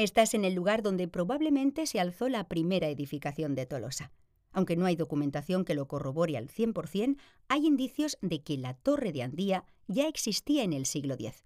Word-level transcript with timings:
Estás 0.00 0.32
en 0.32 0.46
el 0.46 0.54
lugar 0.54 0.82
donde 0.82 1.08
probablemente 1.08 1.86
se 1.86 2.00
alzó 2.00 2.30
la 2.30 2.48
primera 2.48 2.88
edificación 2.88 3.54
de 3.54 3.66
Tolosa. 3.66 4.12
Aunque 4.50 4.74
no 4.74 4.86
hay 4.86 4.96
documentación 4.96 5.66
que 5.66 5.74
lo 5.74 5.88
corrobore 5.88 6.38
al 6.38 6.48
100%, 6.48 7.18
hay 7.48 7.66
indicios 7.66 8.16
de 8.22 8.42
que 8.42 8.56
la 8.56 8.72
Torre 8.72 9.12
de 9.12 9.22
Andía 9.22 9.66
ya 9.88 10.08
existía 10.08 10.62
en 10.62 10.72
el 10.72 10.86
siglo 10.86 11.16
X. 11.16 11.44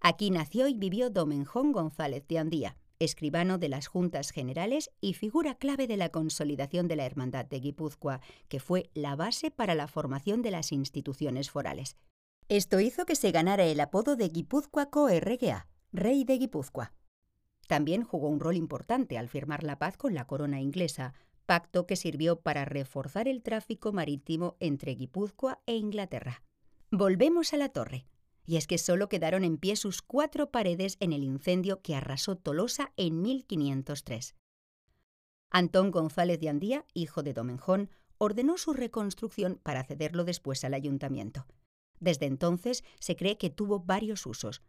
Aquí 0.00 0.32
nació 0.32 0.66
y 0.66 0.74
vivió 0.74 1.10
Domenjón 1.10 1.70
González 1.70 2.26
de 2.26 2.38
Andía, 2.40 2.76
escribano 2.98 3.58
de 3.58 3.68
las 3.68 3.86
Juntas 3.86 4.32
Generales 4.32 4.90
y 5.00 5.14
figura 5.14 5.54
clave 5.54 5.86
de 5.86 5.96
la 5.96 6.08
consolidación 6.08 6.88
de 6.88 6.96
la 6.96 7.06
Hermandad 7.06 7.44
de 7.44 7.60
Guipúzcoa, 7.60 8.20
que 8.48 8.58
fue 8.58 8.90
la 8.94 9.14
base 9.14 9.52
para 9.52 9.76
la 9.76 9.86
formación 9.86 10.42
de 10.42 10.50
las 10.50 10.72
instituciones 10.72 11.52
forales. 11.52 11.94
Esto 12.48 12.80
hizo 12.80 13.06
que 13.06 13.14
se 13.14 13.30
ganara 13.30 13.64
el 13.64 13.78
apodo 13.78 14.16
de 14.16 14.28
Guipúzcoaco 14.28 15.06
RGA, 15.08 15.68
Rey 15.92 16.24
de 16.24 16.38
Guipúzcoa. 16.38 16.97
También 17.68 18.02
jugó 18.02 18.28
un 18.28 18.40
rol 18.40 18.56
importante 18.56 19.18
al 19.18 19.28
firmar 19.28 19.62
la 19.62 19.78
paz 19.78 19.96
con 19.96 20.14
la 20.14 20.26
corona 20.26 20.60
inglesa, 20.60 21.12
pacto 21.44 21.86
que 21.86 21.96
sirvió 21.96 22.40
para 22.40 22.64
reforzar 22.64 23.28
el 23.28 23.42
tráfico 23.42 23.92
marítimo 23.92 24.56
entre 24.58 24.94
Guipúzcoa 24.94 25.60
e 25.66 25.76
Inglaterra. 25.76 26.42
Volvemos 26.90 27.52
a 27.52 27.58
la 27.58 27.68
torre. 27.68 28.06
Y 28.46 28.56
es 28.56 28.66
que 28.66 28.78
solo 28.78 29.10
quedaron 29.10 29.44
en 29.44 29.58
pie 29.58 29.76
sus 29.76 30.00
cuatro 30.00 30.50
paredes 30.50 30.96
en 31.00 31.12
el 31.12 31.22
incendio 31.22 31.82
que 31.82 31.94
arrasó 31.94 32.36
Tolosa 32.36 32.92
en 32.96 33.20
1503. 33.20 34.34
Antón 35.50 35.90
González 35.90 36.40
de 36.40 36.48
Andía, 36.48 36.86
hijo 36.94 37.22
de 37.22 37.34
Domenjón, 37.34 37.90
ordenó 38.16 38.56
su 38.56 38.72
reconstrucción 38.72 39.60
para 39.62 39.84
cederlo 39.84 40.24
después 40.24 40.64
al 40.64 40.72
ayuntamiento. 40.72 41.46
Desde 42.00 42.24
entonces 42.24 42.84
se 42.98 43.16
cree 43.16 43.36
que 43.36 43.50
tuvo 43.50 43.80
varios 43.80 44.24
usos. 44.24 44.62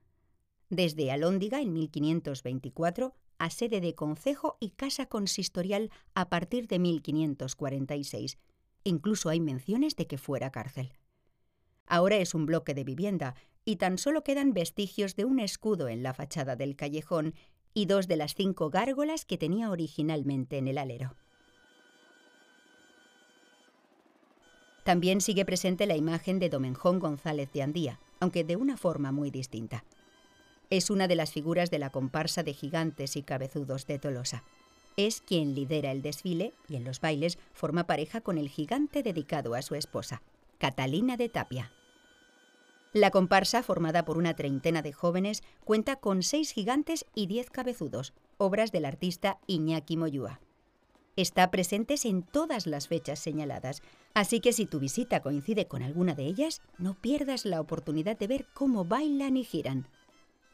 Desde 0.69 1.11
Alóndiga 1.11 1.61
en 1.61 1.73
1524 1.73 3.15
a 3.39 3.49
sede 3.49 3.81
de 3.81 3.95
concejo 3.95 4.57
y 4.59 4.69
casa 4.71 5.07
consistorial 5.07 5.89
a 6.13 6.29
partir 6.29 6.67
de 6.67 6.77
1546. 6.77 8.37
Incluso 8.83 9.29
hay 9.29 9.39
menciones 9.39 9.95
de 9.95 10.05
que 10.05 10.19
fuera 10.19 10.51
cárcel. 10.51 10.93
Ahora 11.87 12.17
es 12.17 12.35
un 12.35 12.45
bloque 12.45 12.75
de 12.75 12.83
vivienda 12.83 13.33
y 13.65 13.77
tan 13.77 13.97
solo 13.97 14.23
quedan 14.23 14.53
vestigios 14.53 15.15
de 15.15 15.25
un 15.25 15.39
escudo 15.39 15.87
en 15.87 16.03
la 16.03 16.13
fachada 16.13 16.55
del 16.55 16.75
callejón 16.75 17.33
y 17.73 17.87
dos 17.87 18.07
de 18.07 18.17
las 18.17 18.35
cinco 18.35 18.69
gárgolas 18.69 19.25
que 19.25 19.37
tenía 19.37 19.71
originalmente 19.71 20.57
en 20.57 20.67
el 20.67 20.77
alero. 20.77 21.15
También 24.83 25.21
sigue 25.21 25.45
presente 25.45 25.87
la 25.87 25.95
imagen 25.95 26.39
de 26.39 26.49
Domenjón 26.49 26.99
González 26.99 27.51
de 27.53 27.63
Andía, 27.63 27.99
aunque 28.19 28.43
de 28.43 28.55
una 28.55 28.77
forma 28.77 29.11
muy 29.11 29.31
distinta. 29.31 29.83
Es 30.69 30.91
una 30.91 31.07
de 31.07 31.15
las 31.15 31.31
figuras 31.31 31.71
de 31.71 31.79
la 31.79 31.89
comparsa 31.89 32.43
de 32.43 32.53
gigantes 32.53 33.15
y 33.15 33.23
cabezudos 33.23 33.87
de 33.87 33.97
Tolosa. 33.97 34.43
Es 34.97 35.21
quien 35.21 35.55
lidera 35.55 35.91
el 35.91 36.01
desfile 36.03 36.53
y 36.67 36.75
en 36.75 36.83
los 36.83 37.01
bailes 37.01 37.39
forma 37.53 37.87
pareja 37.87 38.21
con 38.21 38.37
el 38.37 38.49
gigante 38.49 39.01
dedicado 39.01 39.55
a 39.55 39.61
su 39.63 39.73
esposa, 39.73 40.21
Catalina 40.59 41.17
de 41.17 41.29
Tapia. 41.29 41.71
La 42.93 43.09
comparsa, 43.09 43.63
formada 43.63 44.03
por 44.03 44.17
una 44.17 44.35
treintena 44.35 44.81
de 44.81 44.93
jóvenes, 44.93 45.43
cuenta 45.63 45.95
con 45.95 46.21
seis 46.21 46.51
gigantes 46.51 47.05
y 47.15 47.27
diez 47.27 47.49
cabezudos, 47.49 48.13
obras 48.37 48.71
del 48.71 48.85
artista 48.85 49.39
Iñaki 49.47 49.95
Moyúa. 49.97 50.39
Está 51.15 51.49
presentes 51.51 52.05
en 52.05 52.23
todas 52.23 52.67
las 52.67 52.87
fechas 52.87 53.19
señaladas, 53.19 53.81
así 54.13 54.39
que 54.39 54.53
si 54.53 54.65
tu 54.65 54.79
visita 54.79 55.21
coincide 55.21 55.67
con 55.67 55.83
alguna 55.83 56.13
de 56.13 56.25
ellas, 56.25 56.61
no 56.77 56.93
pierdas 56.93 57.45
la 57.45 57.59
oportunidad 57.59 58.17
de 58.17 58.27
ver 58.27 58.47
cómo 58.53 58.85
bailan 58.85 59.37
y 59.37 59.43
giran. 59.43 59.87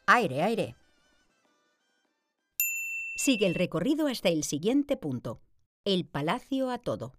Aire, 0.07 0.43
aire. 0.43 0.75
Sigue 3.17 3.47
el 3.47 3.55
recorrido 3.55 4.07
hasta 4.07 4.29
el 4.29 4.43
siguiente 4.43 4.97
punto, 4.97 5.41
el 5.83 6.05
Palacio 6.05 6.69
a 6.69 6.77
Todo. 6.77 7.13